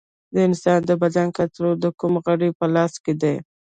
[0.33, 3.35] د انسان د بدن کنټرول د کوم غړي په لاس کې دی